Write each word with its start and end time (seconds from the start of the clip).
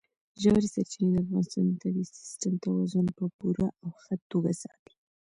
ژورې 0.41 0.67
سرچینې 0.75 1.11
د 1.13 1.17
افغانستان 1.23 1.65
د 1.69 1.73
طبعي 1.83 2.05
سیسټم 2.17 2.53
توازن 2.65 3.05
په 3.17 3.25
پوره 3.37 3.67
او 3.83 3.89
ښه 4.03 4.15
توګه 4.31 4.51
ساتي. 4.63 4.93